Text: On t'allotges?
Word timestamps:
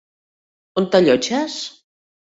On 0.75 0.87
t'allotges? 0.87 1.61